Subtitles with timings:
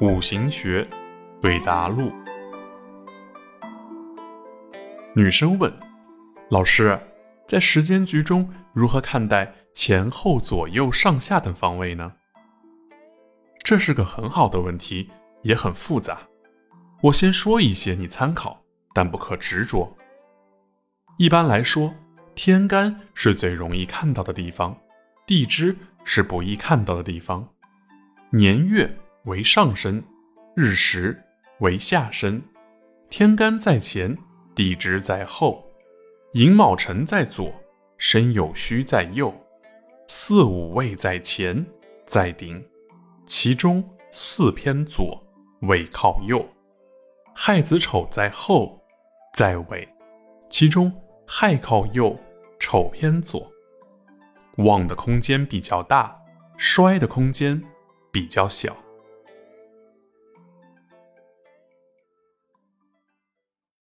[0.00, 0.88] 五行学
[1.42, 2.10] 对答录。
[5.14, 5.70] 女生问
[6.48, 6.98] ：“老师，
[7.46, 12.14] 在时间局中如何看待前后左右上下等方位呢？”
[13.62, 15.10] 这是个很好的问题，
[15.42, 16.20] 也很复杂。
[17.02, 18.62] 我先说一些，你参考，
[18.94, 19.94] 但不可执着。
[21.18, 21.94] 一般来说，
[22.34, 24.74] 天干是最容易看到的地方，
[25.26, 27.46] 地支是不易看到的地方，
[28.30, 28.90] 年月。
[29.24, 30.02] 为上身，
[30.56, 31.22] 日时
[31.58, 32.42] 为下身，
[33.10, 34.16] 天干在前，
[34.54, 35.62] 地支在后，
[36.32, 37.52] 寅卯辰在左，
[37.98, 39.32] 申酉戌在右，
[40.08, 41.64] 四五位在前，
[42.06, 42.66] 在顶，
[43.26, 45.22] 其中四偏左，
[45.60, 46.42] 位靠右，
[47.34, 48.82] 亥子丑在后，
[49.34, 49.86] 在尾，
[50.48, 50.90] 其中
[51.26, 52.18] 亥靠右，
[52.58, 53.46] 丑偏左，
[54.56, 56.18] 旺的空间比较大，
[56.56, 57.62] 衰的空间
[58.10, 58.76] 比较小。